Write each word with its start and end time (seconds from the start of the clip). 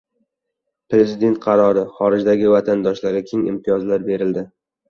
Prezident 0.93 1.37
qarori: 1.43 1.83
Xorijdagi 1.99 2.49
vatandoshlarga 2.57 3.25
keng 3.33 3.47
imtiyozlar 3.55 4.09
berildi 4.09 4.49